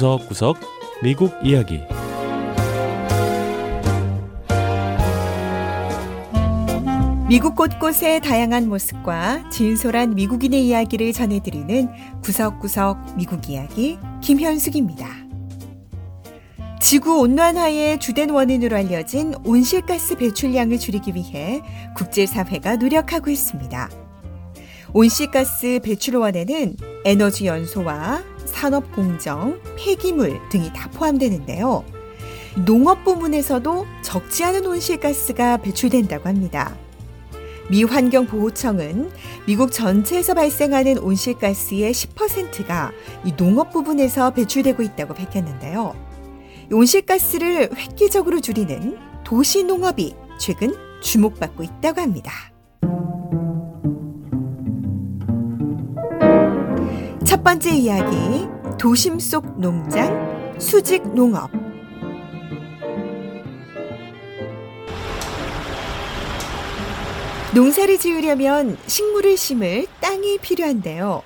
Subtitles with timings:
[0.00, 0.56] 구석구석
[1.02, 1.82] 미국 이야기
[7.28, 11.90] 미국 곳곳의 다양한 모습과 진솔한 미국인의 이야기를 전해드리는
[12.22, 15.06] 구석구석 미국 이야기 김현숙입니다.
[16.80, 21.60] 지구 온난화의 주된 원인으로 알려진 온실가스 배출량을 줄이기 위해
[21.94, 23.90] 국제사회가 노력하고 있습니다.
[24.94, 28.29] 온실가스 배출원에는 에너지 연소와
[28.60, 31.82] 산업 공정, 폐기물 등이 다 포함되는데요.
[32.66, 36.76] 농업 부문에서도 적지 않은 온실가스가 배출된다고 합니다.
[37.70, 39.12] 미 환경보호청은
[39.46, 42.92] 미국 전체에서 발생하는 온실가스의 10%가
[43.24, 45.94] 이 농업 부분에서 배출되고 있다고 밝혔는데요.
[46.70, 52.30] 온실가스를 획기적으로 줄이는 도시 농업이 최근 주목받고 있다고 합니다.
[57.30, 58.16] 첫 번째 이야기,
[58.76, 61.48] 도심 속 농장, 수직 농업.
[67.54, 71.22] 농사를 지으려면 식물을 심을 땅이 필요한데요.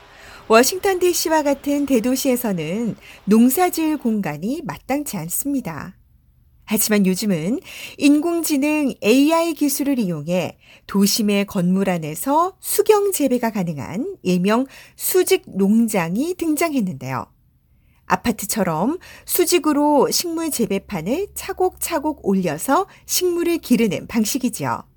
[0.46, 5.94] 워싱턴 DC와 같은 대도시에서는 농사 지을 공간이 마땅치 않습니다.
[6.64, 7.60] 하지만 요즘은
[7.98, 17.26] 인공지능 AI 기술을 이용해 도심의 건물 안에서 수경 재배가 가능한 일명 수직 농장이 등장했는데요.
[18.06, 24.93] 아파트처럼 수직으로 식물 재배판을 차곡차곡 올려서 식물을 기르는 방식이지요.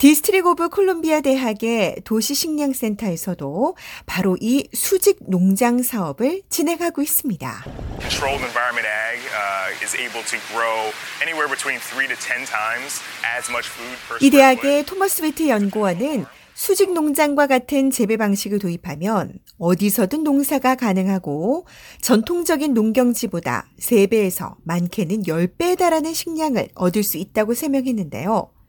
[0.00, 3.76] 디스트릭 오브 콜롬비아 대학의 도시식량센터에서도
[4.06, 7.64] 바로 이 수직 농장 사업을 진행하고 있습니다.
[8.00, 10.88] Controlled environment ag uh, is able to grow
[11.20, 14.16] anywhere between 3 to 10 times as much food per.
[14.22, 21.66] 이 대학의 토머스 위트 연구원은 수직 농장과 같은 재배 방식을 도입하면 어디서든 농사가 가능하고
[22.00, 28.59] 전통적인 농경지보다 3배에서 많게는 10배에 달하는 식량을 얻을 수 있다고 설명했는데요.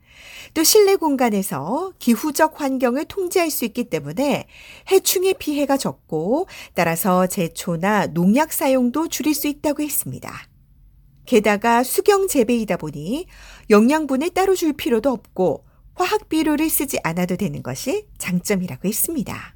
[0.54, 4.46] 또 실내 공간에서 기후적 환경을 통제할 수 있기 때문에
[4.90, 10.30] 해충의 피해가 적고 따라서 제초나 농약 사용도 줄일 수 있다고 했습니다.
[11.24, 13.26] 게다가 수경 재배이다 보니
[13.70, 15.64] 영양분을 따로 줄 필요도 없고
[15.94, 19.54] 화학 비료를 쓰지 않아도 되는 것이 장점이라고 했습니다.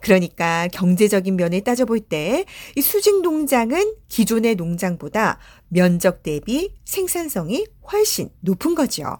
[0.00, 2.44] 그러니까 경제적인 면을 따져볼 때
[2.76, 5.38] 이 수직 농장은 기존의 농장보다
[5.68, 9.18] 면적 대비 생산성이 훨씬 높은 거죠.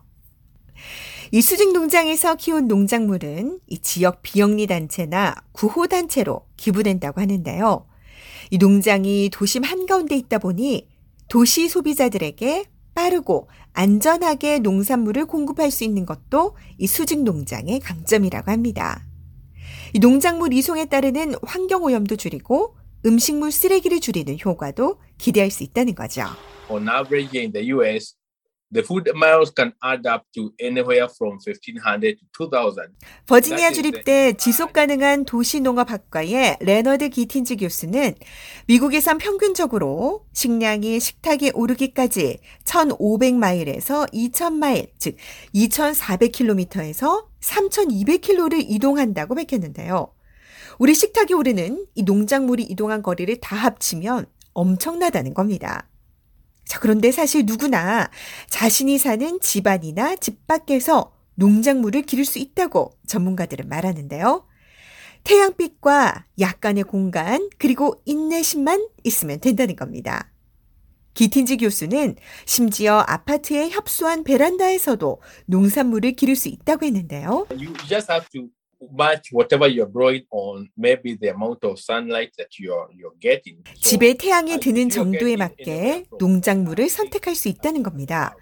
[1.32, 7.86] 이 수직 농장에서 키운 농작물은 이 지역 비영리 단체나 구호 단체로 기부된다고 하는데요.
[8.50, 10.88] 이 농장이 도심 한가운데 있다 보니
[11.28, 12.64] 도시 소비자들에게
[12.94, 19.06] 빠르고 안전하게 농산물을 공급할 수 있는 것도 이 수직 농장의 강점이라고 합니다.
[19.94, 22.76] 이 농작물 이송에 따르는 환경 오염도 줄이고
[23.06, 26.24] 음식물 쓰레기를 줄이는 효과도 기대할 수 있다는 거죠.
[26.68, 28.14] on average in the US,
[28.72, 32.94] the food miles can add up to anywhere from 1500 to 2000.
[33.26, 38.14] 버지니아 주립대 지속 가능한 도시 농업 학과의 레너드 기틴즈 교수는
[38.66, 45.16] 미국에선 평균적으로 식량이 식탁에 오르기까지 1,500마일에서 2,000마일, 즉
[45.54, 50.12] 2,400km에서 3,200km를 이동한다고 밝혔는데요.
[50.78, 55.89] 우리 식탁에 오르는 이 농작물이 이동한 거리를 다 합치면 엄청나다는 겁니다.
[56.70, 58.08] 자, 그런데 사실 누구나
[58.48, 64.46] 자신이 사는 집안이나 집 밖에서 농작물을 기를 수 있다고 전문가들은 말하는데요.
[65.24, 70.30] 태양빛과 약간의 공간, 그리고 인내심만 있으면 된다는 겁니다.
[71.14, 72.14] 기틴지 교수는
[72.46, 77.48] 심지어 아파트의 협소한 베란다에서도 농산물을 기를 수 있다고 했는데요.
[77.50, 78.48] You just have to
[78.92, 83.62] match whatever you're growing on maybe the amount of sunlight that you're you're getting.
[83.80, 88.36] 집에 태양이 드는 정도에 맞게 농작물을 선택할 수 있다는 겁니다.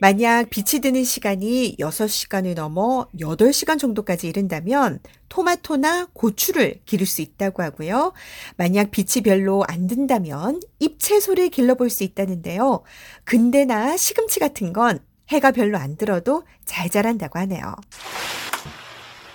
[0.00, 8.12] 만약 빛이 드는 시간이 6시간을 넘어 8시간 정도까지 이른다면 토마토나 고추를 기를 수 있다고 하고요.
[8.56, 12.82] 만약 빛이 별로 안 든다면 잎채소를 길러볼 수 있다는데요.
[13.24, 15.00] 근대나 시금치 같은 건
[15.30, 17.74] 해가 별로 안 들어도 잘 자란다고 하네요.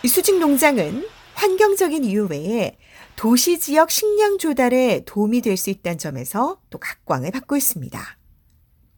[0.03, 2.77] 이 수직 농장은 환경적인 이유 외에
[3.15, 7.99] 도시 지역 식량 조달에 도움이 될 수 있다는 점에서 또 각광을 받고 있습니다.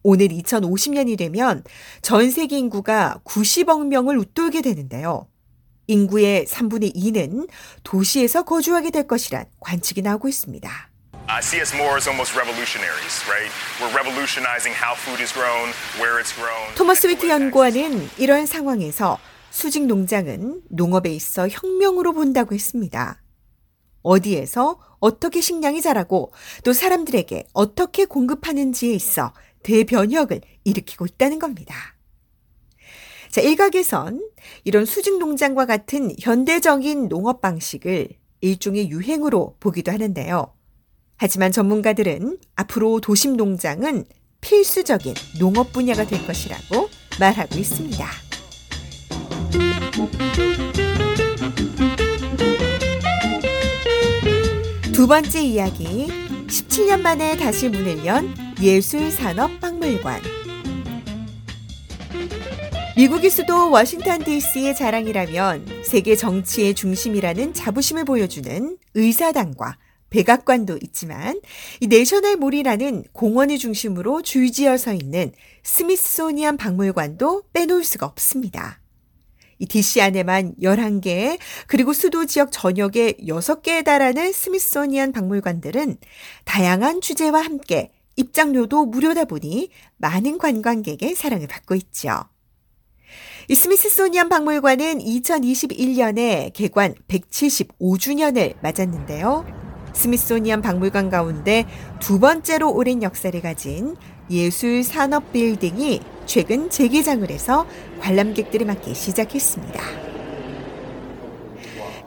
[0.02, 1.62] 오늘 2050년이 되면
[2.02, 5.26] 전 세계 인구가 90억 명을 웃돌게 되는데요.
[5.86, 7.48] 인구의 3분의 2는
[7.82, 10.70] 도시에서 거주하게 될 것이란 관측이 나오고 있습니다.
[11.26, 13.50] I see us more as almost revolutionaries, right?
[13.80, 16.74] We're revolutionizing how food is grown, where it's grown.
[17.06, 17.28] and 위트.
[17.28, 19.18] 연구원은 이러한 상황에서
[19.50, 23.22] 수직 농장은 농업에 있어 혁명으로 본다고 했습니다.
[24.02, 26.32] 어디에서 어떻게 식량이 자라고
[26.64, 29.32] 또 사람들에게 어떻게 공급하는지에 있어
[29.62, 31.74] 대변혁을 일으키고 있다는 겁니다.
[33.30, 34.20] 자, 일각에선
[34.64, 38.08] 이런 수직 농장과 같은 현대적인 농업 방식을
[38.40, 40.52] 일종의 유행으로 보기도 하는데요.
[41.16, 44.06] 하지만 전문가들은 앞으로 도심 농장은
[44.40, 46.88] 필수적인 농업 분야가 될 것이라고
[47.20, 48.29] 말하고 있습니다.
[54.92, 56.08] 두 번째 이야기.
[56.46, 60.20] 17년 만에 다시 문을 연 예술산업박물관.
[62.96, 69.78] 미국의 수도 워싱턴 DC의 자랑이라면 세계 정치의 중심이라는 자부심을 보여주는 의사당과
[70.10, 71.40] 백악관도 있지만
[71.80, 75.32] 이 내셔널 몰이라는 공원을 중심으로 줄지어 서 있는
[75.62, 78.80] 스미소니안 박물관도 빼놓을 수가 없습니다.
[79.60, 85.98] 이 DC 안에만 11개, 그리고 수도 지역 전역에 6개에 달하는 스미소니안 박물관들은
[86.44, 92.24] 다양한 주제와 함께 입장료도 무료다 보니 많은 관광객의 사랑을 받고 있죠.
[93.48, 99.44] 이 스미스소니안 박물관은 2021년에 개관 175주년을 맞았는데요.
[99.92, 101.66] 스미소니안 박물관 가운데
[101.98, 103.96] 두 번째로 오랜 역사를 가진
[104.30, 107.66] 예술 산업 빌딩이 최근 재개장을 해서
[108.00, 109.80] 관람객들이 맞기 시작했습니다.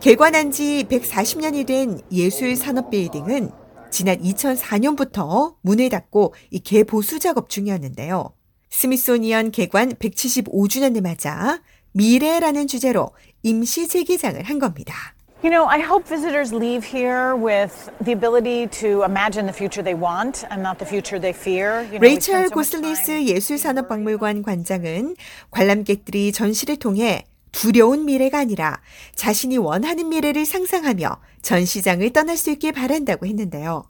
[0.02, 3.52] 개관한 지 140년이 된 예술 산업 빌딩은
[3.90, 8.34] 지난 2004년부터 문을 닫고 이 개보수 작업 중이었는데요.
[8.70, 11.62] 스미소니언 개관 175주년을 맞아
[11.94, 13.12] 미래라는 주제로
[13.44, 15.16] 임시 재개장을 한 겁니다.
[15.44, 19.94] You know, I hope visitors leave here with the ability to imagine the future they
[19.94, 21.84] want and not the future they fear.
[21.92, 25.18] You know, 레이첼 고슬리스 예술산업박물관 관장은
[25.52, 28.80] 관람객들이 전시를 통해 두려운 미래가 아니라
[29.16, 33.84] 자신이 원하는 미래를 상상하며 전시장을 떠날 수 있길 바란다고 했는데요.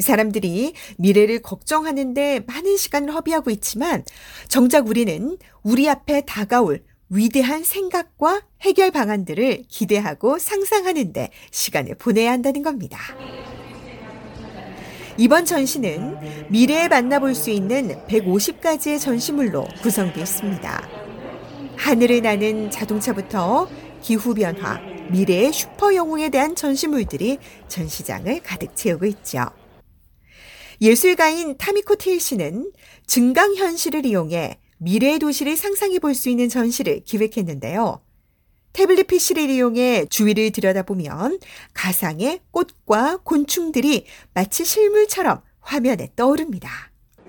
[0.00, 4.02] 사람들이 미래를 걱정하는데 많은 시간을 허비하고 있지만
[4.48, 12.98] 정작 우리는 우리 앞에 다가올 위대한 생각과 해결 방안들을 기대하고 상상하는데 시간을 보내야 한다는 겁니다.
[15.16, 20.88] 이번 전시는 미래에 만나볼 수 있는 150가지의 전시물로 구성되어 있습니다.
[21.76, 23.68] 하늘을 나는 자동차부터
[24.02, 24.80] 기후변화,
[25.10, 29.46] 미래의 슈퍼 영웅에 대한 전시물들이 전시장을 가득 채우고 있죠.
[30.80, 32.70] 예술가인 타미코 틸 씨는
[33.06, 38.00] 증강현실을 이용해 미래의 도시를 상상해 볼 수 있는 전시를 기획했는데요.
[38.72, 41.38] 태블릿 PC를 이용해 주위를 들여다보면
[41.74, 46.70] 가상의 꽃과 곤충들이 마치 실물처럼 화면에 떠오릅니다.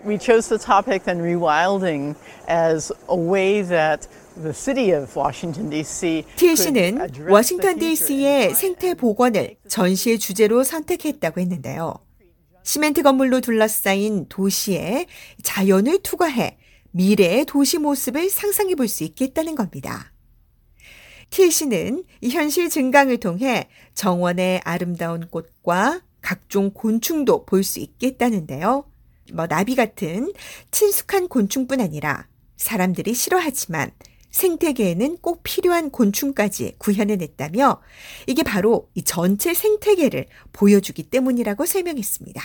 [0.06, 2.15] We chose the topic then rewilding
[2.50, 4.54] as a way that the
[7.30, 11.95] 워싱턴 DC의 생태 복원을 전시의 주제로 선택했다고 했는데요.
[12.63, 15.07] 시멘트 건물로 둘러싸인 도시에
[15.44, 16.57] 자연을 투과해
[16.91, 20.11] 미래의 도시 모습을 상상해 볼 수 있겠다는 겁니다.
[21.29, 28.85] 틸 씨는 이 현실 증강을 통해 정원의 아름다운 꽃과 각종 곤충도 볼 수 있겠다는데요.
[29.33, 30.33] 뭐 나비 같은
[30.71, 32.27] 친숙한 곤충뿐 아니라
[32.57, 33.91] 사람들이 싫어하지만
[34.31, 37.81] 생태계에는 꼭 필요한 곤충까지 구현해냈다며
[38.27, 42.42] 이게 바로 이 전체 생태계를 보여주기 때문이라고 설명했습니다.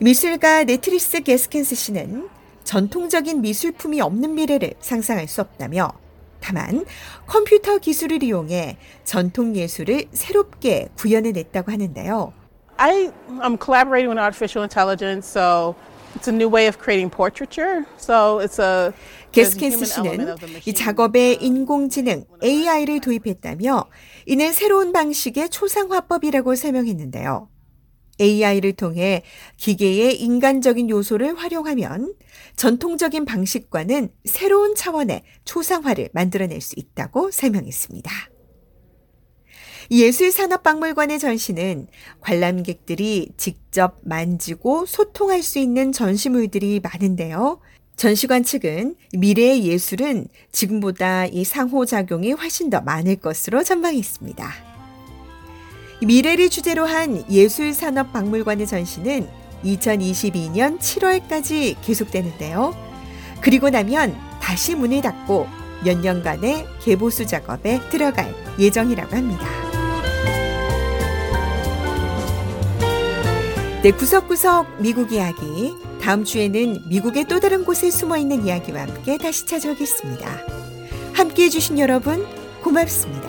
[0.00, 2.28] 미술가 네트리스 게스켄스 씨는
[2.66, 5.92] 전통적인 미술품이 없는 미래를 상상할 수 없다며
[6.40, 6.84] 다만
[7.26, 12.32] 컴퓨터 기술을 이용해 전통 예술을 새롭게 구현해냈다고 하는데요.
[12.76, 13.10] I
[13.42, 15.74] am collaborating with artificial intelligence, so
[16.14, 17.86] it's a new way of creating portraiture.
[17.96, 18.92] So it's a
[19.32, 20.74] element 씨는 이.
[20.74, 23.84] 작업에 인공지능 AI를 도입했다며
[24.26, 27.48] 이는 새로운 방식의 초상화법이라고 설명했는데요.
[28.20, 29.22] AI를 통해
[29.56, 32.14] 기계의 인간적인 요소를 활용하면
[32.56, 38.10] 전통적인 방식과는 새로운 차원의 초상화를 만들어낼 수 있다고 설명했습니다.
[39.90, 41.86] 예술산업박물관의 전시는
[42.20, 47.60] 관람객들이 직접 만지고 소통할 수 있는 전시물들이 많은데요.
[47.96, 54.65] 전시관 측은 미래의 예술은 지금보다 이 상호작용이 훨씬 더 많을 것으로 전망했습니다.
[56.02, 59.28] 미래를 주제로 한 예술산업박물관의 전시는
[59.64, 62.74] 2022년 7월까지 계속되는데요.
[63.40, 65.46] 그리고 나면 다시 문을 닫고
[65.84, 69.46] 몇 년간의 개보수 작업에 들어갈 예정이라고 합니다.
[73.82, 75.74] 네, 구석구석 미국 이야기.
[76.02, 80.28] 다음 주에는 미국의 또 다른 곳에 숨어 있는 이야기와 함께 다시 찾아오겠습니다.
[81.12, 82.26] 함께 해주신 여러분,
[82.62, 83.25] 고맙습니다.